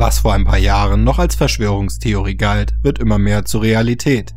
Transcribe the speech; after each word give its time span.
Was 0.00 0.20
vor 0.20 0.32
ein 0.32 0.46
paar 0.46 0.56
Jahren 0.56 1.04
noch 1.04 1.18
als 1.18 1.34
Verschwörungstheorie 1.34 2.34
galt, 2.34 2.72
wird 2.82 3.00
immer 3.00 3.18
mehr 3.18 3.44
zur 3.44 3.60
Realität. 3.60 4.32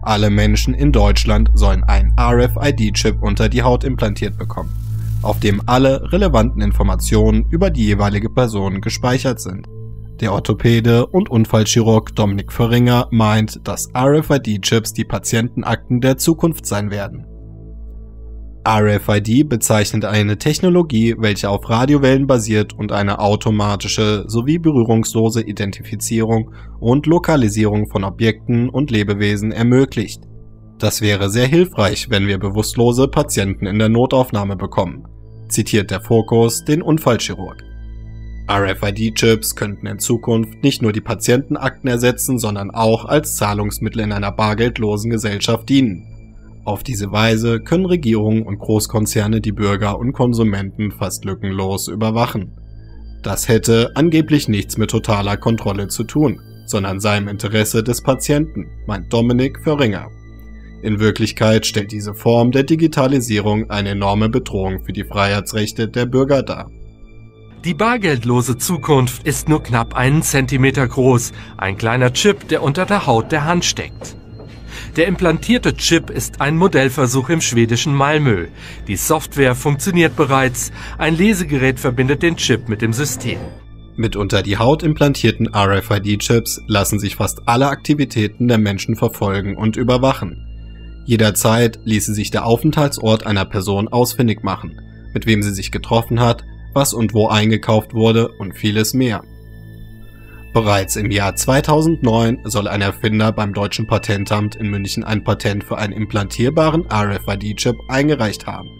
Alle 0.00 0.30
Menschen 0.30 0.74
in 0.74 0.92
Deutschland 0.92 1.50
sollen 1.54 1.82
einen 1.82 2.14
RFID-Chip 2.16 3.20
unter 3.20 3.48
die 3.48 3.64
Haut 3.64 3.82
implantiert 3.82 4.38
bekommen, 4.38 4.70
auf 5.22 5.40
dem 5.40 5.60
alle 5.66 6.12
relevanten 6.12 6.62
Informationen 6.62 7.46
über 7.50 7.70
die 7.70 7.86
jeweilige 7.86 8.30
Person 8.30 8.80
gespeichert 8.80 9.40
sind. 9.40 9.66
Der 10.20 10.32
Orthopäde 10.32 11.04
und 11.04 11.28
Unfallchirurg 11.28 12.14
Dominik 12.14 12.52
Föhringer 12.52 13.08
meint, 13.10 13.66
dass 13.66 13.88
RFID-Chips 13.96 14.92
die 14.92 15.04
Patientenakten 15.04 16.00
der 16.00 16.18
Zukunft 16.18 16.64
sein 16.64 16.92
werden. 16.92 17.26
RFID 18.68 19.48
bezeichnet 19.48 20.04
eine 20.04 20.36
Technologie, 20.36 21.14
welche 21.16 21.48
auf 21.48 21.70
Radiowellen 21.70 22.26
basiert 22.26 22.74
und 22.74 22.92
eine 22.92 23.18
automatische 23.18 24.24
sowie 24.26 24.58
berührungslose 24.58 25.40
Identifizierung 25.40 26.52
und 26.78 27.06
Lokalisierung 27.06 27.88
von 27.88 28.04
Objekten 28.04 28.68
und 28.68 28.90
Lebewesen 28.90 29.52
ermöglicht. 29.52 30.24
Das 30.76 31.00
wäre 31.00 31.30
sehr 31.30 31.46
hilfreich, 31.46 32.10
wenn 32.10 32.26
wir 32.26 32.36
bewusstlose 32.36 33.08
Patienten 33.08 33.64
in 33.64 33.78
der 33.78 33.88
Notaufnahme 33.88 34.54
bekommen, 34.54 35.08
zitiert 35.48 35.90
der 35.90 36.02
Fokus 36.02 36.62
den 36.62 36.82
Unfallchirurg. 36.82 37.64
RFID-Chips 38.50 39.56
könnten 39.56 39.86
in 39.86 39.98
Zukunft 39.98 40.62
nicht 40.62 40.82
nur 40.82 40.92
die 40.92 41.00
Patientenakten 41.00 41.88
ersetzen, 41.88 42.38
sondern 42.38 42.70
auch 42.70 43.06
als 43.06 43.36
Zahlungsmittel 43.36 44.02
in 44.02 44.12
einer 44.12 44.32
bargeldlosen 44.32 45.10
Gesellschaft 45.10 45.70
dienen. 45.70 46.17
Auf 46.68 46.82
diese 46.82 47.10
Weise 47.12 47.60
können 47.60 47.86
Regierungen 47.86 48.42
und 48.42 48.58
Großkonzerne 48.58 49.40
die 49.40 49.52
Bürger 49.52 49.98
und 49.98 50.12
Konsumenten 50.12 50.92
fast 50.92 51.24
lückenlos 51.24 51.88
überwachen. 51.88 52.58
Das 53.22 53.48
hätte 53.48 53.92
angeblich 53.94 54.48
nichts 54.48 54.76
mit 54.76 54.90
totaler 54.90 55.38
Kontrolle 55.38 55.88
zu 55.88 56.04
tun, 56.04 56.38
sondern 56.66 57.00
sei 57.00 57.16
im 57.16 57.28
Interesse 57.28 57.82
des 57.82 58.02
Patienten, 58.02 58.66
meint 58.86 59.10
Dominik 59.10 59.58
Föhringer. 59.64 60.08
In 60.82 61.00
Wirklichkeit 61.00 61.64
stellt 61.64 61.90
diese 61.90 62.12
Form 62.12 62.52
der 62.52 62.64
Digitalisierung 62.64 63.70
eine 63.70 63.88
enorme 63.88 64.28
Bedrohung 64.28 64.84
für 64.84 64.92
die 64.92 65.04
Freiheitsrechte 65.04 65.88
der 65.88 66.04
Bürger 66.04 66.42
dar. 66.42 66.70
Die 67.64 67.72
bargeldlose 67.72 68.58
Zukunft 68.58 69.26
ist 69.26 69.48
nur 69.48 69.62
knapp 69.62 69.96
einen 69.96 70.20
Zentimeter 70.22 70.86
groß, 70.86 71.32
ein 71.56 71.78
kleiner 71.78 72.12
Chip, 72.12 72.46
der 72.48 72.62
unter 72.62 72.84
der 72.84 73.06
Haut 73.06 73.32
der 73.32 73.46
Hand 73.46 73.64
steckt. 73.64 74.17
Der 74.98 75.06
implantierte 75.06 75.76
Chip 75.76 76.10
ist 76.10 76.40
ein 76.40 76.56
Modellversuch 76.56 77.28
im 77.28 77.40
schwedischen 77.40 77.94
Malmö. 77.94 78.48
Die 78.88 78.96
Software 78.96 79.54
funktioniert 79.54 80.16
bereits. 80.16 80.72
Ein 80.98 81.16
Lesegerät 81.16 81.78
verbindet 81.78 82.24
den 82.24 82.36
Chip 82.36 82.68
mit 82.68 82.82
dem 82.82 82.92
System. 82.92 83.38
Mit 83.94 84.16
unter 84.16 84.42
die 84.42 84.56
Haut 84.56 84.82
implantierten 84.82 85.54
RFID-Chips 85.54 86.62
lassen 86.66 86.98
sich 86.98 87.14
fast 87.14 87.46
alle 87.46 87.68
Aktivitäten 87.68 88.48
der 88.48 88.58
Menschen 88.58 88.96
verfolgen 88.96 89.56
und 89.56 89.76
überwachen. 89.76 90.44
Jederzeit 91.06 91.78
ließe 91.84 92.12
sich 92.12 92.32
der 92.32 92.44
Aufenthaltsort 92.44 93.24
einer 93.24 93.44
Person 93.44 93.86
ausfindig 93.86 94.42
machen, 94.42 94.80
mit 95.14 95.26
wem 95.26 95.44
sie 95.44 95.54
sich 95.54 95.70
getroffen 95.70 96.18
hat, 96.18 96.42
was 96.74 96.92
und 96.92 97.14
wo 97.14 97.28
eingekauft 97.28 97.94
wurde 97.94 98.32
und 98.40 98.56
vieles 98.56 98.94
mehr. 98.94 99.22
Bereits 100.52 100.96
im 100.96 101.10
Jahr 101.10 101.36
2009 101.36 102.40
soll 102.44 102.68
ein 102.68 102.80
Erfinder 102.80 103.32
beim 103.32 103.52
deutschen 103.52 103.86
Patentamt 103.86 104.56
in 104.56 104.68
München 104.68 105.04
ein 105.04 105.22
Patent 105.22 105.62
für 105.62 105.76
einen 105.76 105.92
implantierbaren 105.92 106.86
RFID-Chip 106.90 107.76
eingereicht 107.88 108.46
haben, 108.46 108.70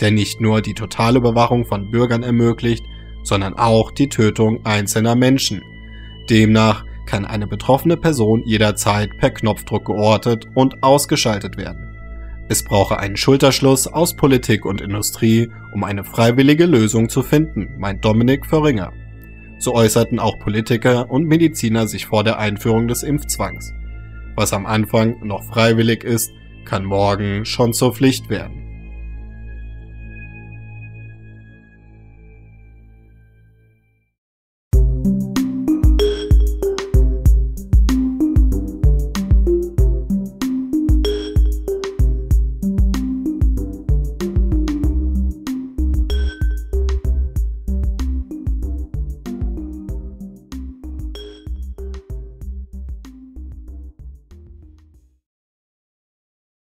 der 0.00 0.10
nicht 0.10 0.40
nur 0.40 0.60
die 0.60 0.74
totale 0.74 1.18
Überwachung 1.18 1.64
von 1.64 1.90
Bürgern 1.90 2.22
ermöglicht, 2.22 2.84
sondern 3.22 3.54
auch 3.54 3.90
die 3.90 4.08
Tötung 4.08 4.64
einzelner 4.64 5.16
Menschen. 5.16 5.62
Demnach 6.28 6.84
kann 7.06 7.24
eine 7.24 7.46
betroffene 7.46 7.96
Person 7.96 8.42
jederzeit 8.44 9.10
per 9.18 9.30
Knopfdruck 9.30 9.86
geortet 9.86 10.46
und 10.54 10.82
ausgeschaltet 10.82 11.56
werden. 11.56 11.96
Es 12.48 12.62
brauche 12.62 12.98
einen 12.98 13.16
Schulterschluss 13.16 13.86
aus 13.86 14.14
Politik 14.14 14.66
und 14.66 14.80
Industrie, 14.80 15.50
um 15.72 15.82
eine 15.82 16.04
freiwillige 16.04 16.66
Lösung 16.66 17.08
zu 17.08 17.22
finden, 17.22 17.74
meint 17.78 18.04
Dominik 18.04 18.46
Föhringer. 18.46 18.92
So 19.58 19.74
äußerten 19.74 20.18
auch 20.18 20.38
Politiker 20.38 21.10
und 21.10 21.24
Mediziner 21.24 21.86
sich 21.86 22.06
vor 22.06 22.24
der 22.24 22.38
Einführung 22.38 22.88
des 22.88 23.02
Impfzwangs. 23.02 23.72
Was 24.34 24.52
am 24.52 24.66
Anfang 24.66 25.26
noch 25.26 25.44
freiwillig 25.44 26.04
ist, 26.04 26.30
kann 26.64 26.84
morgen 26.84 27.44
schon 27.44 27.72
zur 27.72 27.94
Pflicht 27.94 28.28
werden. 28.28 28.65